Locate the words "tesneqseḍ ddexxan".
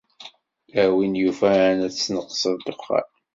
1.93-3.07